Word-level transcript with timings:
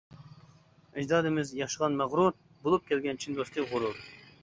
ئەجدادىمىز 1.01 1.53
ياشىغان 1.59 2.01
مەغرۇر، 2.01 2.35
بولۇپ 2.67 2.91
كەلگەن 2.91 3.25
چىن 3.27 3.41
دوستى 3.43 3.73
غۇرۇر. 3.73 4.07